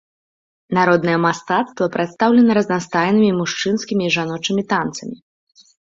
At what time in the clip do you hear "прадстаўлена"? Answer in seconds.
1.95-2.51